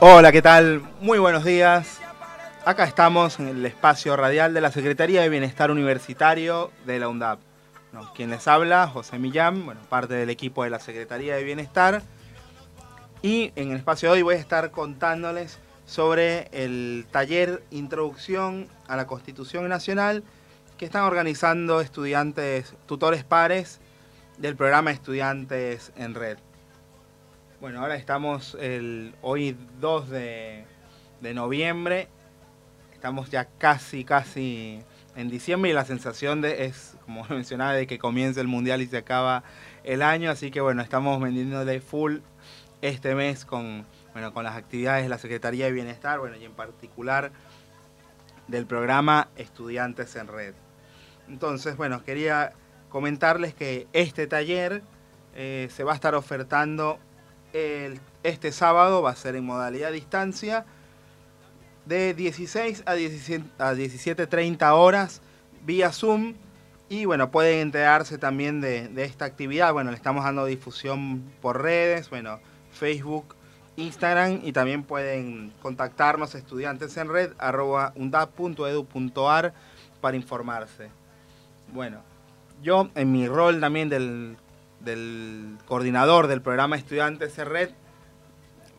Hola, 0.00 0.30
¿qué 0.30 0.42
tal? 0.42 0.82
Muy 1.00 1.18
buenos 1.18 1.42
días. 1.42 1.98
Acá 2.64 2.84
estamos 2.84 3.40
en 3.40 3.48
el 3.48 3.66
espacio 3.66 4.16
radial 4.16 4.54
de 4.54 4.60
la 4.60 4.70
Secretaría 4.70 5.22
de 5.22 5.28
Bienestar 5.28 5.72
Universitario 5.72 6.70
de 6.86 7.00
la 7.00 7.08
UNDAP. 7.08 7.40
quien 8.14 8.30
les 8.30 8.46
habla, 8.46 8.86
José 8.86 9.18
Millán, 9.18 9.66
bueno, 9.66 9.80
parte 9.88 10.14
del 10.14 10.30
equipo 10.30 10.62
de 10.62 10.70
la 10.70 10.78
Secretaría 10.78 11.34
de 11.34 11.42
Bienestar. 11.42 12.02
Y 13.22 13.50
en 13.56 13.72
el 13.72 13.78
espacio 13.78 14.10
de 14.10 14.18
hoy 14.18 14.22
voy 14.22 14.36
a 14.36 14.38
estar 14.38 14.70
contándoles 14.70 15.58
sobre 15.84 16.46
el 16.52 17.04
taller 17.10 17.64
Introducción 17.72 18.68
a 18.86 18.94
la 18.94 19.08
Constitución 19.08 19.68
Nacional 19.68 20.22
que 20.76 20.84
están 20.84 21.02
organizando 21.02 21.80
estudiantes, 21.80 22.72
tutores 22.86 23.24
pares 23.24 23.80
del 24.36 24.54
programa 24.54 24.92
Estudiantes 24.92 25.90
en 25.96 26.14
Red. 26.14 26.38
Bueno, 27.60 27.80
ahora 27.80 27.96
estamos 27.96 28.56
el, 28.60 29.16
hoy 29.20 29.56
2 29.80 30.10
de, 30.10 30.64
noviembre, 31.34 32.06
estamos 32.94 33.30
ya 33.30 33.46
casi, 33.58 34.04
casi 34.04 34.78
en 35.16 35.28
diciembre 35.28 35.72
y 35.72 35.74
la 35.74 35.84
sensación 35.84 36.40
de, 36.40 36.66
es, 36.66 36.96
como 37.04 37.24
mencionaba, 37.30 37.72
de 37.72 37.88
que 37.88 37.98
comienza 37.98 38.40
el 38.40 38.46
Mundial 38.46 38.80
y 38.80 38.86
se 38.86 38.98
acaba 38.98 39.42
el 39.82 40.02
año, 40.02 40.30
así 40.30 40.52
que 40.52 40.60
bueno, 40.60 40.82
estamos 40.82 41.20
vendiéndole 41.20 41.80
full 41.80 42.18
este 42.80 43.16
mes 43.16 43.44
con 43.44 43.84
bueno, 44.12 44.32
con 44.32 44.44
las 44.44 44.56
actividades 44.56 45.02
de 45.02 45.08
la 45.08 45.18
Secretaría 45.18 45.64
de 45.64 45.72
Bienestar, 45.72 46.20
bueno, 46.20 46.36
y 46.36 46.44
en 46.44 46.52
particular 46.52 47.32
del 48.46 48.66
programa 48.66 49.30
Estudiantes 49.36 50.14
en 50.14 50.28
Red. 50.28 50.54
Entonces, 51.26 51.76
bueno, 51.76 52.04
quería 52.04 52.52
comentarles 52.88 53.52
que 53.52 53.88
este 53.92 54.28
taller 54.28 54.82
eh, 55.34 55.68
se 55.72 55.82
va 55.82 55.90
a 55.90 55.94
estar 55.96 56.14
ofertando 56.14 57.00
este 57.52 58.52
sábado, 58.52 59.02
va 59.02 59.10
a 59.10 59.16
ser 59.16 59.36
en 59.36 59.44
modalidad 59.44 59.92
distancia, 59.92 60.64
de 61.86 62.14
16 62.14 62.82
a, 62.86 62.94
17.30 62.94 64.72
horas 64.72 65.22
vía 65.64 65.92
Zoom. 65.92 66.34
Y 66.90 67.04
bueno, 67.04 67.30
pueden 67.30 67.60
enterarse 67.60 68.16
también 68.16 68.60
de, 68.60 68.88
de, 68.88 69.04
esta 69.04 69.26
actividad. 69.26 69.72
Bueno, 69.72 69.90
le 69.90 69.96
estamos 69.96 70.24
dando 70.24 70.46
difusión 70.46 71.22
por 71.42 71.62
redes, 71.62 72.08
bueno, 72.08 72.40
Facebook, 72.72 73.34
Instagram 73.76 74.40
y 74.42 74.52
también 74.52 74.82
pueden 74.82 75.52
contactarnos 75.62 76.34
estudiantes 76.34 76.96
en 76.96 77.08
red 77.08 77.32
arroba 77.38 77.92
undap.edu.ar 77.94 79.52
para 80.00 80.16
informarse. 80.16 80.90
Bueno, 81.72 81.98
yo 82.62 82.90
en 82.94 83.12
mi 83.12 83.28
rol 83.28 83.60
también 83.60 83.88
del, 83.88 84.36
coordinador 85.66 86.26
del 86.26 86.40
programa 86.40 86.76
Estudiantes 86.76 87.38
en 87.38 87.46
Red, 87.46 87.70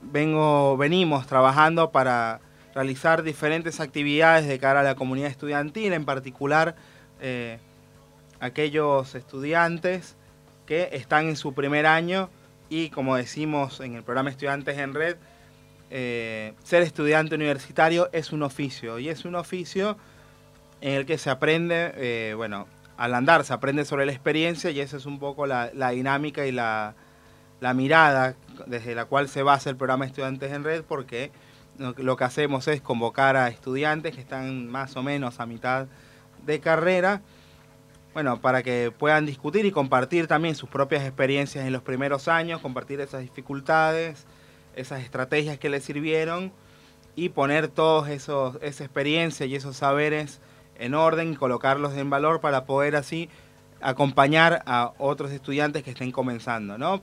vengo, 0.01 0.77
venimos 0.77 1.27
trabajando 1.27 1.91
para 1.91 2.41
realizar 2.73 3.23
diferentes 3.23 3.79
actividades 3.79 4.47
de 4.47 4.59
cara 4.59 4.81
a 4.81 4.83
la 4.83 4.95
comunidad 4.95 5.29
estudiantil, 5.29 5.93
en 5.93 6.05
particular 6.05 6.75
eh, 7.21 7.59
aquellos 8.39 9.15
estudiantes 9.15 10.15
que 10.65 10.89
están 10.93 11.27
en 11.27 11.35
su 11.35 11.53
primer 11.53 11.85
año 11.85 12.29
y 12.69 12.89
como 12.89 13.15
decimos 13.15 13.79
en 13.79 13.95
el 13.95 14.03
programa 14.03 14.29
Estudiantes 14.29 14.77
en 14.77 14.93
Red, 14.93 15.17
eh, 15.89 16.53
ser 16.63 16.83
estudiante 16.83 17.33
universitario 17.33 18.09
es 18.13 18.31
un 18.31 18.43
oficio 18.43 18.99
y 18.99 19.09
es 19.09 19.25
un 19.25 19.35
oficio 19.35 19.97
en 20.81 20.93
el 20.93 21.05
que 21.05 21.17
se 21.17 21.29
aprende, 21.29 21.91
eh, 21.95 22.33
bueno, 22.35 22.67
al 22.99 23.15
andar 23.15 23.45
se 23.45 23.53
aprende 23.53 23.85
sobre 23.85 24.05
la 24.05 24.11
experiencia 24.11 24.71
y 24.71 24.81
esa 24.81 24.97
es 24.97 25.05
un 25.05 25.19
poco 25.19 25.47
la, 25.47 25.69
dinámica 25.91 26.45
y 26.45 26.51
la, 26.51 26.95
mirada 27.73 28.35
desde 28.67 28.93
la 28.93 29.05
cual 29.05 29.29
se 29.29 29.41
basa 29.41 29.69
el 29.69 29.77
programa 29.77 30.05
Estudiantes 30.05 30.51
en 30.51 30.65
Red 30.65 30.83
porque 30.83 31.31
lo 31.77 32.17
que 32.17 32.25
hacemos 32.25 32.67
es 32.67 32.81
convocar 32.81 33.37
a 33.37 33.47
estudiantes 33.47 34.15
que 34.15 34.19
están 34.19 34.67
más 34.67 34.97
o 34.97 35.03
menos 35.03 35.39
a 35.39 35.45
mitad 35.45 35.87
de 36.45 36.59
carrera 36.59 37.21
bueno, 38.13 38.41
para 38.41 38.63
que 38.63 38.91
puedan 38.91 39.25
discutir 39.25 39.65
y 39.65 39.71
compartir 39.71 40.27
también 40.27 40.55
sus 40.55 40.67
propias 40.67 41.03
experiencias 41.03 41.65
en 41.65 41.71
los 41.71 41.83
primeros 41.83 42.27
años, 42.27 42.59
compartir 42.59 42.99
esas 42.99 43.21
dificultades, 43.21 44.25
esas 44.75 45.03
estrategias 45.03 45.57
que 45.57 45.69
les 45.69 45.85
sirvieron 45.85 46.51
y 47.15 47.29
poner 47.29 47.69
todos 47.69 48.09
esos 48.09 48.57
esa 48.61 48.83
experiencia 48.83 49.45
y 49.45 49.55
esos 49.55 49.77
saberes 49.77 50.41
en 50.79 50.95
orden 50.95 51.33
y 51.33 51.35
colocarlos 51.35 51.95
en 51.95 52.09
valor 52.09 52.41
para 52.41 52.65
poder 52.65 52.95
así 52.95 53.29
acompañar 53.81 54.63
a 54.65 54.93
otros 54.97 55.31
estudiantes 55.31 55.83
que 55.83 55.91
estén 55.91 56.11
comenzando, 56.11 56.77
¿no? 56.77 57.01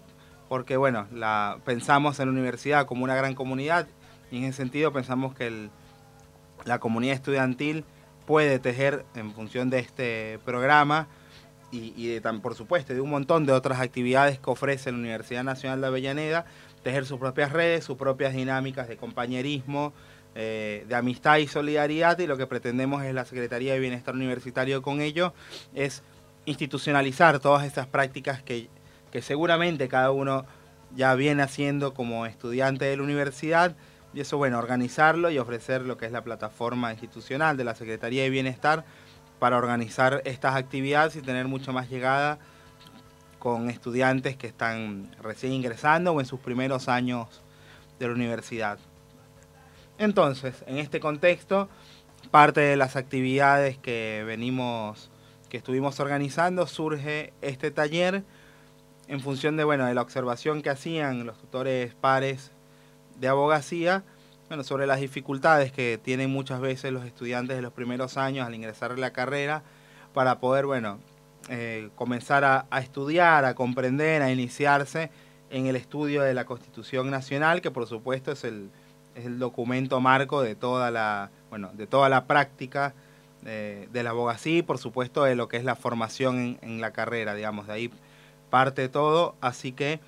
Porque 0.48 0.76
bueno, 0.76 1.06
pensamos 1.64 2.18
en 2.20 2.26
la 2.26 2.32
universidad 2.32 2.86
como 2.86 3.04
una 3.04 3.14
gran 3.14 3.34
comunidad 3.34 3.86
y 4.30 4.38
en 4.38 4.44
ese 4.44 4.58
sentido 4.58 4.92
pensamos 4.92 5.34
que 5.34 5.68
la 6.64 6.78
comunidad 6.78 7.14
estudiantil 7.14 7.84
puede 8.26 8.58
tejer 8.58 9.04
en 9.14 9.32
función 9.32 9.70
de 9.70 9.78
este 9.78 10.38
programa 10.44 11.08
y, 11.70 12.06
de, 12.06 12.20
por 12.40 12.54
supuesto 12.54 12.94
de 12.94 13.00
un 13.00 13.10
montón 13.10 13.44
de 13.44 13.52
otras 13.52 13.80
actividades 13.80 14.38
que 14.38 14.50
ofrece 14.50 14.90
la 14.90 14.98
Universidad 14.98 15.44
Nacional 15.44 15.80
de 15.80 15.88
Avellaneda, 15.88 16.46
tejer 16.82 17.04
sus 17.04 17.18
propias 17.18 17.52
redes, 17.52 17.84
sus 17.84 17.96
propias 17.96 18.32
dinámicas 18.32 18.88
de 18.88 18.96
compañerismo, 18.96 19.92
eh, 20.38 20.84
de 20.86 20.94
amistad 20.94 21.38
y 21.38 21.48
solidaridad 21.48 22.18
y 22.18 22.26
lo 22.26 22.36
que 22.36 22.46
pretendemos 22.46 23.02
es 23.02 23.14
la 23.14 23.24
Secretaría 23.24 23.72
de 23.72 23.80
Bienestar 23.80 24.14
Universitario 24.14 24.82
con 24.82 25.00
ello 25.00 25.32
es 25.74 26.02
institucionalizar 26.44 27.38
todas 27.38 27.64
esas 27.64 27.86
prácticas 27.86 28.42
que, 28.42 28.68
que 29.10 29.22
seguramente 29.22 29.88
cada 29.88 30.10
uno 30.10 30.44
ya 30.94 31.14
viene 31.14 31.42
haciendo 31.42 31.94
como 31.94 32.26
estudiante 32.26 32.84
de 32.84 32.98
la 32.98 33.02
universidad 33.02 33.76
y 34.12 34.20
eso, 34.20 34.36
bueno, 34.36 34.58
organizarlo 34.58 35.30
y 35.30 35.38
ofrecer 35.38 35.80
lo 35.80 35.96
que 35.96 36.04
es 36.04 36.12
la 36.12 36.22
plataforma 36.22 36.92
institucional 36.92 37.56
de 37.56 37.64
la 37.64 37.74
Secretaría 37.74 38.22
de 38.22 38.28
Bienestar 38.28 38.84
para 39.38 39.56
organizar 39.56 40.20
estas 40.26 40.54
actividades 40.54 41.16
y 41.16 41.22
tener 41.22 41.48
mucho 41.48 41.72
más 41.72 41.88
llegada 41.88 42.38
con 43.38 43.70
estudiantes 43.70 44.36
que 44.36 44.46
están 44.46 45.14
recién 45.22 45.54
ingresando 45.54 46.12
o 46.12 46.20
en 46.20 46.26
sus 46.26 46.40
primeros 46.40 46.88
años 46.88 47.42
de 47.98 48.08
la 48.08 48.12
universidad. 48.12 48.78
Entonces, 49.98 50.62
en 50.66 50.78
este 50.78 51.00
contexto, 51.00 51.68
parte 52.30 52.60
de 52.60 52.76
las 52.76 52.96
actividades 52.96 53.78
que 53.78 54.24
venimos, 54.26 55.10
que 55.48 55.56
estuvimos 55.56 55.98
organizando, 56.00 56.66
surge 56.66 57.32
este 57.40 57.70
taller 57.70 58.22
en 59.08 59.20
función 59.20 59.56
de, 59.56 59.64
bueno, 59.64 59.86
de 59.86 59.94
la 59.94 60.02
observación 60.02 60.62
que 60.62 60.70
hacían 60.70 61.24
los 61.24 61.38
tutores 61.38 61.94
pares 61.94 62.52
de 63.18 63.28
abogacía, 63.28 64.04
bueno, 64.48 64.64
sobre 64.64 64.86
las 64.86 65.00
dificultades 65.00 65.72
que 65.72 65.98
tienen 66.02 66.30
muchas 66.30 66.60
veces 66.60 66.92
los 66.92 67.04
estudiantes 67.04 67.56
de 67.56 67.62
los 67.62 67.72
primeros 67.72 68.16
años 68.16 68.46
al 68.46 68.54
ingresar 68.54 68.92
a 68.92 68.96
la 68.96 69.12
carrera 69.12 69.62
para 70.12 70.40
poder, 70.40 70.66
bueno, 70.66 70.98
eh, 71.48 71.88
comenzar 71.94 72.44
a, 72.44 72.66
estudiar, 72.80 73.44
a 73.44 73.54
comprender, 73.54 74.22
a 74.22 74.30
iniciarse 74.30 75.10
en 75.50 75.66
el 75.66 75.76
estudio 75.76 76.22
de 76.22 76.34
la 76.34 76.44
Constitución 76.44 77.10
Nacional, 77.10 77.60
que 77.60 77.70
por 77.70 77.86
supuesto 77.86 78.32
es 78.32 78.44
el, 78.44 78.70
es 79.16 79.26
el 79.26 79.38
documento 79.38 80.00
marco 80.00 80.42
de 80.42 80.54
toda 80.54 80.90
la, 80.90 81.30
bueno, 81.50 81.70
de 81.74 81.86
toda 81.86 82.08
la 82.08 82.26
práctica 82.26 82.94
de, 83.42 83.88
la 83.92 84.10
abogacía 84.10 84.58
y 84.58 84.62
por 84.62 84.78
supuesto 84.78 85.24
de 85.24 85.36
lo 85.36 85.48
que 85.48 85.56
es 85.56 85.64
la 85.64 85.76
formación 85.76 86.38
en, 86.38 86.58
en 86.62 86.80
la 86.80 86.92
carrera, 86.92 87.34
digamos, 87.34 87.66
de 87.66 87.72
ahí 87.72 87.90
parte 88.50 88.88
todo, 88.88 89.34
así 89.40 89.72
que 89.72 90.00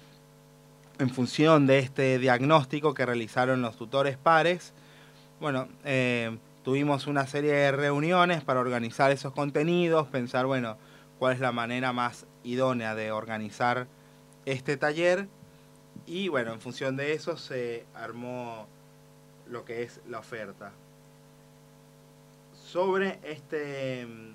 en 0.99 1.11
función 1.11 1.67
de 1.67 1.79
este 1.79 2.19
diagnóstico 2.19 2.95
que 2.95 3.07
realizaron 3.07 3.63
los 3.63 3.77
tutores 3.77 4.17
pares, 4.17 4.73
bueno, 5.41 5.69
eh, 5.85 6.37
tuvimos 6.65 7.07
una 7.07 7.27
serie 7.27 7.53
de 7.53 7.73
reuniones 7.73 8.43
para 8.43 8.61
organizar 8.61 9.13
esos 9.13 9.33
contenidos, 9.33 10.09
pensar, 10.09 10.47
bueno, 10.47 10.77
cuál 11.19 11.35
es 11.35 11.41
la 11.41 11.53
manera 11.53 11.93
más 11.93 12.27
idónea 12.43 12.95
de 12.95 13.13
organizar 13.13 13.87
este 14.45 14.77
taller. 14.77 15.29
Y 16.07 16.29
bueno, 16.29 16.53
en 16.53 16.61
función 16.61 16.97
de 16.97 17.13
eso 17.13 17.37
se 17.37 17.87
armó 17.95 18.67
lo 19.51 19.65
que 19.65 19.83
es 19.83 20.01
la 20.09 20.19
oferta. 20.19 20.73
Sobre 22.53 23.19
este 23.23 24.07
mm, 24.07 24.35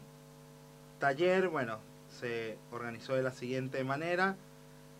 taller, 0.99 1.49
bueno, 1.49 1.79
se 2.19 2.57
organizó 2.71 3.13
de 3.13 3.23
la 3.23 3.31
siguiente 3.31 3.83
manera. 3.83 4.35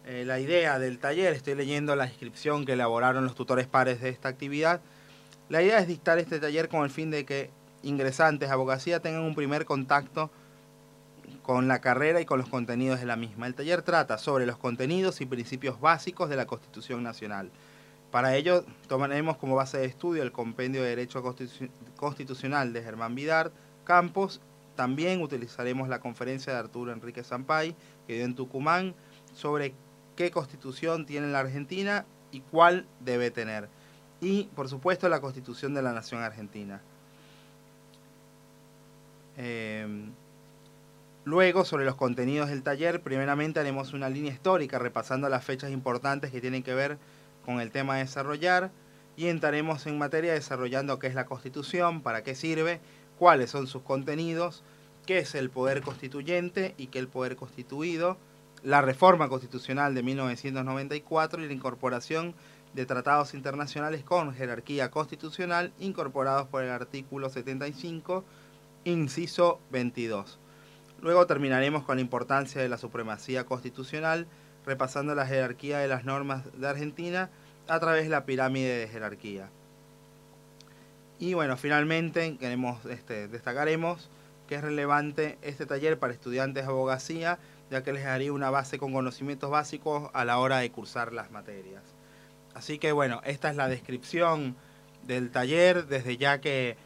Eh, 0.06 0.24
la 0.26 0.40
idea 0.40 0.80
del 0.80 1.00
taller, 1.00 1.34
estoy 1.34 1.56
leyendo 1.56 1.96
la 1.96 2.08
inscripción 2.08 2.66
que 2.66 2.74
elaboraron 2.74 3.24
los 3.24 3.36
tutores 3.36 3.68
pares 3.68 4.02
de 4.02 4.10
esta 4.10 4.30
actividad. 4.30 4.82
La 5.50 5.62
idea 5.62 5.80
es 5.80 5.88
dictar 5.88 6.20
este 6.20 6.40
taller 6.40 6.68
con 6.68 6.84
el 6.84 6.90
fin 6.90 7.10
de 7.10 7.26
que 7.26 7.50
ingresantes 7.84 8.50
a 8.50 8.54
abogacía 8.54 9.02
tengan 9.02 9.24
un 9.24 9.36
primer 9.36 9.66
contacto 9.66 10.30
con 11.42 11.68
la 11.68 11.80
carrera 11.80 12.22
y 12.22 12.26
con 12.26 12.40
los 12.40 12.50
contenidos 12.50 13.00
de 13.00 13.06
la 13.06 13.16
misma. 13.16 13.48
El 13.48 13.56
taller 13.56 13.82
trata 13.82 14.18
sobre 14.18 14.46
los 14.46 14.58
contenidos 14.58 15.22
y 15.22 15.26
principios 15.26 15.80
básicos 15.80 16.30
de 16.30 16.38
la 16.38 16.46
Constitución 16.46 17.04
Nacional. 17.04 17.52
Para 18.14 18.36
ello 18.36 18.64
tomaremos 18.88 19.38
como 19.38 19.56
base 19.56 19.80
de 19.80 19.86
estudio 19.86 20.22
el 20.22 20.32
Compendio 20.32 20.84
de 20.84 20.90
Derecho 20.90 21.24
Constitucional 21.96 22.72
de 22.72 22.84
Germán 22.84 23.16
Vidar 23.16 23.52
Campos. 23.86 24.40
También 24.76 25.20
utilizaremos 25.24 25.90
la 25.90 26.00
conferencia 26.00 26.54
de 26.54 26.60
Arturo 26.60 26.92
Enrique 26.92 27.24
Zampay, 27.24 27.76
que 28.06 28.14
dio 28.14 28.26
en 28.26 28.36
Tucumán, 28.36 28.94
sobre 29.34 29.74
qué 30.16 30.30
constitución 30.30 31.08
tiene 31.08 31.26
la 31.26 31.40
Argentina 31.40 32.06
y 32.32 32.42
cuál 32.42 32.86
debe 33.00 33.32
tener. 33.32 33.68
y, 34.22 34.44
por 34.56 34.70
supuesto, 34.70 35.10
la 35.10 35.20
Constitución 35.20 35.74
de 35.74 35.82
la 35.82 35.92
Nación 35.92 36.22
Argentina. 36.22 36.82
Eh, 39.38 39.88
luego, 41.26 41.66
sobre 41.66 41.84
los 41.84 41.96
contenidos 41.96 42.50
del 42.50 42.62
taller, 42.62 43.02
primeramente 43.02 43.60
haremos 43.60 43.92
una 43.92 44.08
línea 44.08 44.32
histórica 44.32 44.78
repasando 44.78 45.28
las 45.30 45.44
fechas 45.44 45.72
importantes 45.72 46.30
que 46.30 46.42
tienen 46.42 46.62
que 46.62 46.76
ver 46.76 47.00
el 47.48 47.72
tema 47.72 47.96
de 47.96 48.04
desarrollar 48.04 48.72
y 49.16 49.28
entraremos 49.28 49.86
en 49.86 49.98
materia 49.98 50.34
desarrollando 50.34 51.00
qué 51.00 51.08
es 51.08 51.16
la 51.16 51.26
Constitución, 51.26 52.02
para 52.02 52.24
qué 52.24 52.36
sirve, 52.36 52.80
cuáles 53.20 53.52
son 53.52 53.68
sus 53.68 53.84
contenidos, 53.84 54.64
qué 55.06 55.20
es 55.20 55.36
el 55.36 55.50
poder 55.50 55.82
constituyente 55.82 56.74
y 56.78 56.88
qué 56.88 57.00
el 57.00 57.08
poder 57.08 57.36
constituido, 57.36 58.18
la 58.64 58.82
reforma 58.82 59.28
constitucional 59.28 59.94
de 59.94 60.04
1994 60.04 61.44
y 61.44 61.48
la 61.48 61.54
incorporación 61.54 62.34
de 62.74 62.86
tratados 62.86 63.34
internacionales 63.34 64.04
con 64.04 64.34
jerarquía 64.34 64.90
constitucional 64.90 65.74
incorporados 65.80 66.48
por 66.48 66.64
el 66.64 66.72
artículo 66.72 67.30
75, 67.30 68.24
inciso 68.86 69.60
22. 69.72 70.40
Luego 71.02 71.28
terminaremos 71.28 71.84
con 71.84 71.98
la 71.98 72.02
importancia 72.02 72.62
de 72.62 72.70
la 72.70 72.78
supremacía 72.78 73.46
constitucional, 73.46 74.26
repasando 74.66 75.16
la 75.16 75.26
jerarquía 75.26 75.80
de 75.80 75.88
las 75.88 76.06
normas 76.06 76.44
de 76.60 76.68
Argentina 76.68 77.30
a 77.68 77.80
través 77.80 78.04
de 78.04 78.10
la 78.10 78.26
pirámide 78.26 78.78
de 78.78 78.88
jerarquía. 78.88 79.50
Y 81.20 81.34
bueno, 81.34 81.58
finalmente 81.58 82.38
queremos, 82.38 82.86
este, 82.86 83.28
destacaremos 83.28 84.10
que 84.48 84.56
es 84.56 84.62
relevante 84.62 85.38
este 85.42 85.66
taller 85.66 85.98
para 85.98 86.14
estudiantes 86.14 86.66
de 86.66 86.70
abogacía, 86.70 87.40
ya 87.72 87.84
que 87.84 87.94
les 87.94 88.04
daría 88.04 88.34
una 88.34 88.50
base 88.50 88.78
con 88.78 88.92
conocimientos 88.92 89.50
básicos 89.50 90.10
a 90.14 90.26
la 90.26 90.38
hora 90.40 90.58
de 90.58 90.72
cursar 90.72 91.14
las 91.14 91.32
materias. 91.32 91.84
Así 92.54 92.78
que 92.78 92.92
bueno, 92.92 93.22
esta 93.24 93.50
es 93.50 93.56
la 93.56 93.68
descripción 93.68 94.56
del 95.08 95.32
taller, 95.32 95.88
desde 95.88 96.18
ya 96.18 96.40
que 96.42 96.78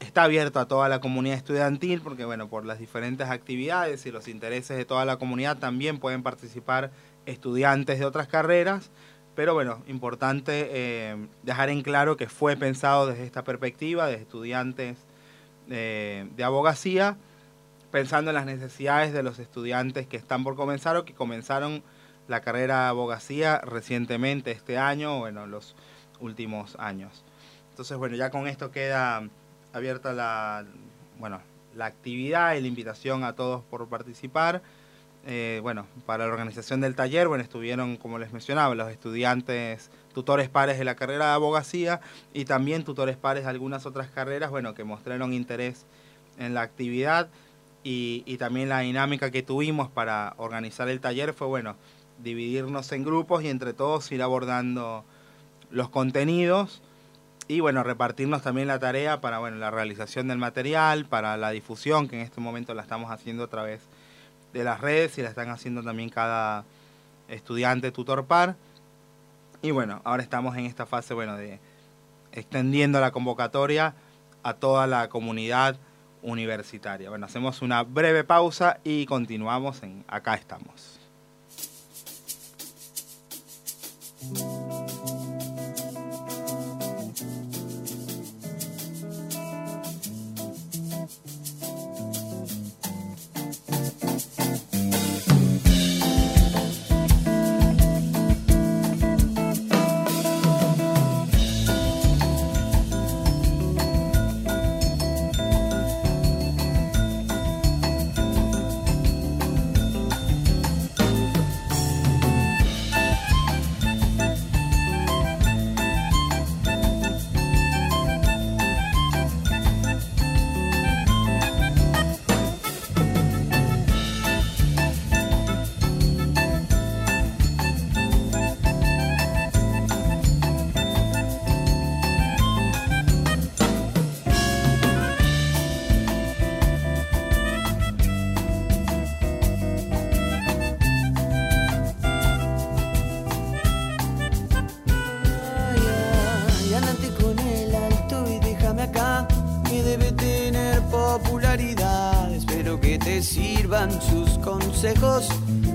está 0.00 0.24
abierto 0.24 0.60
a 0.60 0.68
toda 0.68 0.88
la 0.88 1.00
comunidad 1.00 1.36
estudiantil, 1.36 2.00
porque 2.00 2.24
bueno, 2.24 2.48
por 2.48 2.64
las 2.64 2.78
diferentes 2.78 3.28
actividades 3.28 4.06
y 4.06 4.10
los 4.10 4.28
intereses 4.28 4.76
de 4.76 4.84
toda 4.84 5.04
la 5.04 5.16
comunidad 5.16 5.58
también 5.58 5.98
pueden 5.98 6.22
participar 6.22 6.90
estudiantes 7.26 7.98
de 7.98 8.04
otras 8.04 8.28
carreras 8.28 8.90
pero 9.38 9.54
bueno, 9.54 9.84
importante 9.86 10.68
eh, 10.72 11.28
dejar 11.44 11.68
en 11.68 11.82
claro 11.82 12.16
que 12.16 12.28
fue 12.28 12.56
pensado 12.56 13.06
desde 13.06 13.24
esta 13.24 13.44
perspectiva 13.44 14.08
de 14.08 14.14
estudiantes 14.14 14.98
eh, 15.70 16.28
de 16.34 16.42
abogacía, 16.42 17.16
pensando 17.92 18.32
en 18.32 18.34
las 18.34 18.46
necesidades 18.46 19.12
de 19.12 19.22
los 19.22 19.38
estudiantes 19.38 20.08
que 20.08 20.16
están 20.16 20.42
por 20.42 20.56
comenzar 20.56 20.96
o 20.96 21.04
que 21.04 21.14
comenzaron 21.14 21.84
la 22.26 22.40
carrera 22.40 22.82
de 22.82 22.88
abogacía 22.88 23.60
recientemente 23.60 24.50
este 24.50 24.76
año 24.76 25.20
o 25.20 25.28
en 25.28 25.36
los 25.52 25.76
últimos 26.18 26.74
años. 26.80 27.22
Entonces, 27.70 27.96
bueno, 27.96 28.16
ya 28.16 28.30
con 28.30 28.48
esto 28.48 28.72
queda 28.72 29.22
abierta 29.72 30.12
la, 30.12 30.64
bueno, 31.18 31.40
la 31.74 31.86
actividad 31.86 32.54
y 32.54 32.60
la 32.60 32.66
invitación 32.66 33.24
a 33.24 33.34
todos 33.34 33.62
por 33.64 33.88
participar. 33.88 34.62
Eh, 35.26 35.60
bueno, 35.62 35.86
para 36.06 36.26
la 36.26 36.32
organización 36.32 36.80
del 36.80 36.94
taller, 36.94 37.28
bueno, 37.28 37.42
estuvieron, 37.44 37.96
como 37.96 38.18
les 38.18 38.32
mencionaba, 38.32 38.74
los 38.74 38.90
estudiantes, 38.90 39.90
tutores 40.14 40.48
pares 40.48 40.78
de 40.78 40.84
la 40.84 40.94
carrera 40.94 41.26
de 41.26 41.32
abogacía 41.32 42.00
y 42.32 42.44
también 42.44 42.84
tutores 42.84 43.16
pares 43.16 43.44
de 43.44 43.50
algunas 43.50 43.84
otras 43.84 44.08
carreras, 44.08 44.50
bueno, 44.50 44.74
que 44.74 44.84
mostraron 44.84 45.34
interés 45.34 45.84
en 46.38 46.54
la 46.54 46.62
actividad 46.62 47.28
y, 47.84 48.22
y 48.26 48.38
también 48.38 48.68
la 48.68 48.80
dinámica 48.80 49.30
que 49.30 49.42
tuvimos 49.42 49.90
para 49.90 50.34
organizar 50.38 50.88
el 50.88 51.00
taller 51.00 51.34
fue, 51.34 51.46
bueno, 51.46 51.76
dividirnos 52.22 52.90
en 52.92 53.04
grupos 53.04 53.42
y 53.42 53.48
entre 53.48 53.74
todos 53.74 54.10
ir 54.12 54.22
abordando 54.22 55.04
los 55.70 55.90
contenidos 55.90 56.80
y 57.48 57.60
bueno, 57.60 57.82
repartirnos 57.82 58.42
también 58.42 58.68
la 58.68 58.78
tarea 58.78 59.22
para 59.22 59.38
bueno, 59.38 59.56
la 59.56 59.70
realización 59.70 60.28
del 60.28 60.36
material, 60.36 61.06
para 61.06 61.38
la 61.38 61.50
difusión, 61.50 62.06
que 62.06 62.16
en 62.16 62.22
este 62.22 62.42
momento 62.42 62.74
la 62.74 62.82
estamos 62.82 63.10
haciendo 63.10 63.44
otra 63.44 63.62
vez 63.62 63.80
de 64.52 64.64
las 64.64 64.82
redes 64.82 65.16
y 65.16 65.22
la 65.22 65.30
están 65.30 65.48
haciendo 65.48 65.82
también 65.82 66.10
cada 66.10 66.64
estudiante 67.28 67.90
tutor 67.90 68.26
par. 68.26 68.56
Y 69.62 69.70
bueno, 69.70 70.02
ahora 70.04 70.22
estamos 70.22 70.56
en 70.56 70.66
esta 70.66 70.84
fase, 70.84 71.14
bueno, 71.14 71.36
de 71.36 71.58
extendiendo 72.32 73.00
la 73.00 73.10
convocatoria 73.12 73.94
a 74.42 74.54
toda 74.54 74.86
la 74.86 75.08
comunidad 75.08 75.76
universitaria. 76.22 77.08
Bueno, 77.08 77.26
hacemos 77.26 77.62
una 77.62 77.82
breve 77.82 78.24
pausa 78.24 78.78
y 78.84 79.06
continuamos 79.06 79.82
en 79.82 80.04
Acá 80.06 80.34
estamos. 80.34 80.98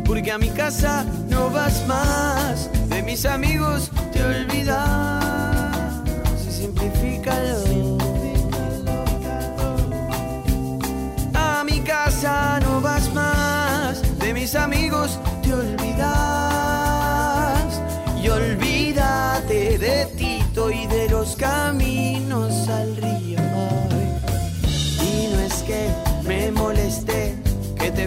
Porque 0.06 0.32
a 0.32 0.38
mi 0.38 0.50
casa 0.50 1.06
no 1.28 1.50
vas 1.50 1.86
más, 1.88 2.70
de 2.90 3.02
mis 3.04 3.26
amigos 3.26 3.90
te 4.12 4.24
olvidas 4.24 5.24
y 6.48 6.52
simplifícalo. 6.52 7.98
A 11.34 11.64
mi 11.64 11.80
casa 11.82 12.60
no 12.62 12.82
vas 12.82 13.14
más, 13.14 14.02
de 14.20 14.34
mis 14.34 14.56
amigos 14.56 15.20
te 15.42 15.54
olvidas 15.54 16.04
y 18.22 18.30
olvídate 18.30 19.78
de 19.78 20.06
Tito 20.18 20.72
y 20.72 20.86
de 20.88 21.10
los 21.10 21.36
caminos 21.36 22.68
al 22.70 22.96
río. 22.98 23.93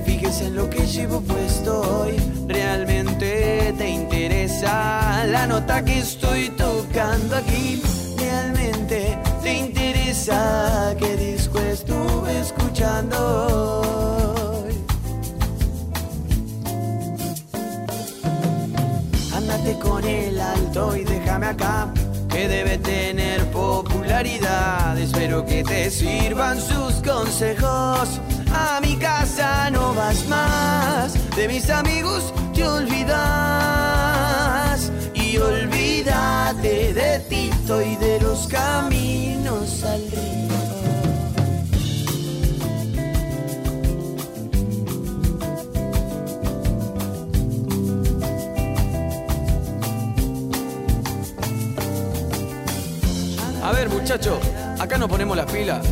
Fijes 0.07 0.41
en 0.41 0.55
lo 0.55 0.71
que 0.71 0.87
llevo 0.87 1.21
puesto 1.21 1.81
hoy. 1.81 2.17
Realmente 2.47 3.75
te 3.77 3.89
interesa 3.89 5.25
la 5.27 5.47
nota 5.47 5.85
que 5.85 5.99
estoy 5.99 6.49
tocando 6.51 7.37
aquí. 7.37 7.83
Realmente 8.17 9.19
te 9.43 9.53
interesa 9.59 10.95
qué 10.99 11.17
disco 11.17 11.59
estuve 11.59 12.41
escuchando 12.41 13.17
hoy. 14.65 14.75
Ándate 19.35 19.79
con 19.81 20.05
el 20.05 20.41
alto 20.41 20.97
y 20.97 21.05
déjame 21.05 21.47
acá 21.47 21.93
que 22.29 22.49
debe 22.49 22.79
tener 22.79 23.45
popularidad. 23.51 24.97
Espero 24.99 25.45
que 25.45 25.65
te 25.65 25.91
sirvan 25.91 26.61
sus 26.61 26.95
consejos 27.03 28.21
a 28.57 28.81
mi 28.81 28.97
casa 28.97 29.71
no 29.71 29.95
vas 29.95 30.27
más, 30.29 31.15
de 31.37 31.49
mis 31.49 31.69
amigos 31.71 32.33
te 32.55 32.67
olvidas 32.67 33.21
y 35.15 35.37
olvídate 35.39 36.95
de 36.95 37.21
Tito 37.29 37.83
y 37.83 37.97
de 37.97 38.21
los 38.21 38.47
caminos 38.49 39.85
al 39.85 40.11
río. 40.11 40.37
ver, 53.77 53.91
muchachos, 53.91 54.39
acá 54.79 54.97
nos 54.97 55.09
ponemos 55.09 55.37
las 55.37 55.51
pilas. 55.53 55.87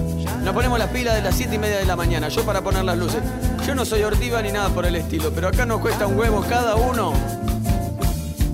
Nos 0.44 0.52
ponemos 0.52 0.78
las 0.78 0.90
pilas 0.90 1.14
de 1.14 1.22
las 1.22 1.34
7 1.36 1.54
y 1.54 1.58
media 1.58 1.78
de 1.78 1.86
la 1.86 1.96
mañana, 1.96 2.28
yo 2.28 2.44
para 2.44 2.60
poner 2.60 2.84
las 2.84 2.98
luces. 2.98 3.22
Yo 3.66 3.74
no 3.74 3.86
soy 3.86 4.02
ortiva 4.02 4.42
ni 4.42 4.52
nada 4.52 4.68
por 4.68 4.84
el 4.84 4.94
estilo, 4.94 5.32
pero 5.34 5.48
acá 5.48 5.64
nos 5.64 5.80
cuesta 5.80 6.06
un 6.06 6.18
huevo 6.18 6.44
cada 6.46 6.74
uno. 6.74 7.14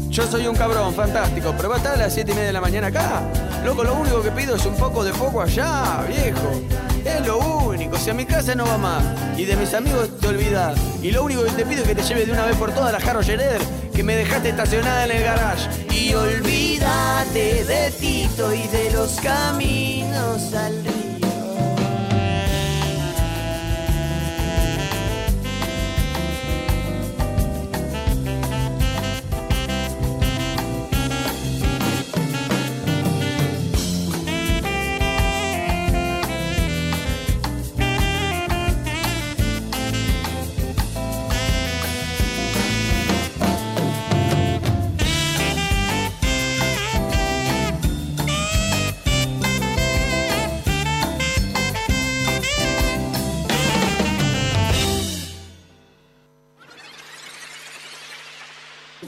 Yo 0.09 0.25
soy 0.29 0.47
un 0.47 0.55
cabrón, 0.55 0.95
fantástico, 0.95 1.53
pero 1.57 1.69
va 1.69 1.75
a 1.75 1.79
estar 1.79 1.95
a 1.95 1.97
las 1.97 2.15
7 2.15 2.31
y 2.31 2.35
media 2.35 2.47
de 2.47 2.53
la 2.53 2.61
mañana 2.61 2.87
acá. 2.87 3.23
Loco, 3.65 3.83
lo 3.83 3.95
único 3.95 4.23
que 4.23 4.31
pido 4.31 4.55
es 4.55 4.65
un 4.67 4.77
poco 4.77 5.03
de 5.03 5.13
foco 5.13 5.43
allá, 5.43 6.05
viejo. 6.07 6.63
Es 7.05 7.27
lo 7.27 7.39
único, 7.39 7.99
si 7.99 8.11
a 8.11 8.15
mi 8.15 8.25
casa 8.25 8.55
no 8.55 8.67
va 8.67 8.79
más 8.79 9.03
y 9.37 9.45
de 9.45 9.57
mis 9.57 9.75
amigos 9.75 10.17
te 10.21 10.29
olvidas. 10.29 10.79
Y 11.03 11.11
lo 11.11 11.25
único 11.25 11.43
que 11.43 11.51
te 11.51 11.67
pido 11.67 11.83
es 11.83 11.89
que 11.89 11.97
te 11.97 12.03
lleves 12.03 12.27
de 12.27 12.33
una 12.33 12.45
vez 12.45 12.57
por 12.57 12.73
todas 12.73 12.93
la 12.93 13.01
Jarro 13.01 13.23
Gerer 13.23 13.61
que 13.93 14.05
me 14.05 14.15
dejaste 14.15 14.51
estacionada 14.51 15.07
en 15.07 15.11
el 15.11 15.25
garage. 15.25 15.69
Y 15.93 16.15
olvídate 16.15 17.65
de 17.65 17.91
Tito 17.91 18.55
y 18.55 18.69
de 18.69 18.93
los 18.93 19.19
caminos 19.21 20.55
al 20.55 20.85
río. 20.85 21.10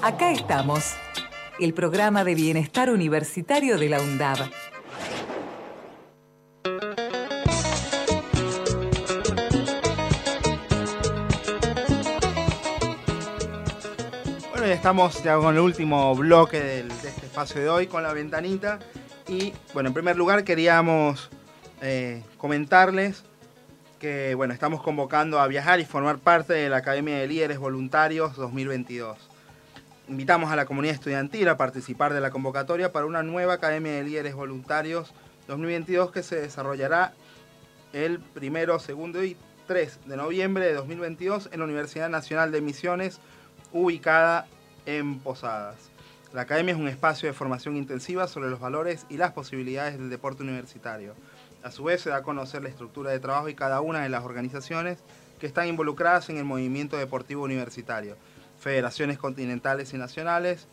Acá 0.03 0.33
estamos, 0.33 0.95
el 1.61 1.75
programa 1.75 2.25
de 2.25 2.35
bienestar 2.35 2.91
universitario 2.91 3.79
de 3.79 3.89
la 3.89 4.01
UNDAB. 4.01 4.39
Bueno, 14.51 14.67
ya 14.67 14.75
estamos 14.75 15.23
ya 15.23 15.37
con 15.39 15.55
el 15.55 15.61
último 15.61 16.15
bloque 16.15 16.61
del- 16.61 16.89
de 16.89 17.09
este 17.09 17.27
espacio 17.27 17.61
de 17.61 17.69
hoy, 17.69 17.87
con 17.87 18.03
la 18.03 18.13
ventanita. 18.13 18.79
Y 19.29 19.53
bueno, 19.73 19.89
en 19.89 19.95
primer 19.95 20.17
lugar 20.17 20.45
queríamos 20.45 21.31
eh, 21.81 22.23
comentarles 22.37 23.25
que 23.99 24.35
bueno, 24.35 24.53
estamos 24.55 24.83
convocando 24.83 25.41
a 25.41 25.47
viajar 25.47 25.81
y 25.81 25.85
formar 25.85 26.19
parte 26.19 26.53
de 26.55 26.69
la 26.69 26.79
Academia 26.79 27.17
de 27.19 27.27
Líderes 27.29 27.59
Voluntarios 27.59 28.37
2022. 28.37 29.17
Invitamos 30.09 30.51
a 30.51 30.57
la 30.57 30.67
comunidad 30.67 30.97
estudiantil 30.97 31.49
a 31.49 31.57
participar 31.57 32.13
de 32.13 32.21
la 32.21 32.33
convocatoria 32.33 32.91
para 32.91 33.07
una 33.07 33.23
nueva 33.23 33.55
Academia 33.55 33.93
de 33.93 34.03
Líderes 34.03 34.35
Voluntarios 34.35 35.15
2022 35.47 36.11
que 36.11 36.25
se 36.25 36.41
desarrollará 36.41 37.13
el 37.93 38.19
primero, 38.19 38.81
segundo 38.81 39.23
y 39.25 39.37
3 39.69 40.01
de 40.07 40.17
noviembre 40.17 40.67
de 40.67 40.75
2022 40.75 41.51
en 41.53 41.61
la 41.61 41.67
Universidad 41.67 42.09
Nacional 42.09 42.51
de 42.51 42.61
Misiones, 42.61 43.21
ubicada 43.73 44.49
en 44.87 45.21
Posadas. 45.21 45.77
La 46.33 46.43
academia 46.43 46.75
es 46.75 46.81
un 46.81 46.89
espacio 46.89 47.29
de 47.29 47.35
formación 47.35 47.77
intensiva 47.77 48.27
sobre 48.27 48.51
los 48.51 48.59
valores 48.59 49.07
y 49.09 49.19
las 49.19 49.31
posibilidades 49.31 49.99
del 49.99 50.11
deporte 50.11 50.43
universitario. 50.43 51.15
A 51.63 51.71
su 51.71 51.85
vez 51.85 52.01
se 52.01 52.11
da 52.11 52.17
a 52.17 52.23
conocer 52.23 52.65
la 52.65 52.71
estructura 52.71 53.13
de 53.13 53.21
trabajo 53.21 53.49
y 53.49 53.55
cada 53.55 53.81
una 53.81 54.01
de 54.01 54.09
las 54.09 54.25
organizaciones 54.25 54.99
que 55.39 55.47
están 55.47 55.69
involucradas 55.69 56.29
en 56.29 56.39
el 56.39 56.45
movimiento 56.45 56.97
deportivo 56.97 57.45
universitario, 57.45 58.17
federaciones 58.63 59.19
continentales 59.19 59.93
y 59.93 59.99
nacionales, 59.99 60.69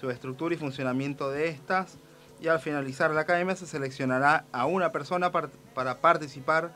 su 0.00 0.10
estructura 0.10 0.54
y 0.54 0.58
funcionamiento 0.58 1.30
de 1.30 1.48
estas, 1.48 1.98
y 2.40 2.46
al 2.46 2.60
finalizar 2.60 3.10
la 3.10 3.22
academia 3.22 3.56
se 3.56 3.66
seleccionará 3.66 4.44
a 4.52 4.66
una 4.66 4.90
persona 4.92 5.32
par- 5.32 5.50
para 5.74 5.98
participar 5.98 6.72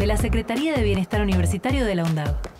De 0.00 0.06
la 0.06 0.16
Secretaría 0.16 0.72
de 0.72 0.82
Bienestar 0.82 1.20
Universitario 1.20 1.84
de 1.84 1.94
la 1.94 2.04
UNDAB. 2.04 2.59